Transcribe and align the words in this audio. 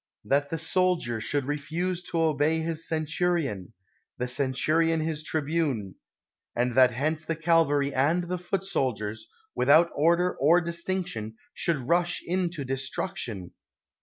—that 0.33 0.49
the 0.49 0.57
soldier 0.57 1.21
should 1.21 1.45
refuse 1.45 2.01
to 2.01 2.19
obey 2.19 2.59
his 2.59 2.87
centurion; 2.87 3.71
the 4.17 4.27
centurion 4.27 4.99
his 4.99 5.21
tribune; 5.21 5.93
and 6.55 6.73
that 6.73 6.89
hence 6.89 7.23
the 7.23 7.35
cavalry 7.35 7.93
and 7.93 8.23
the 8.23 8.39
foot 8.39 8.63
soldiers, 8.63 9.27
without 9.53 9.91
order 9.93 10.35
or 10.37 10.59
distinc 10.59 11.05
tion, 11.05 11.35
should 11.53 11.77
rush 11.87 12.19
into 12.25 12.65
destruction 12.65 13.51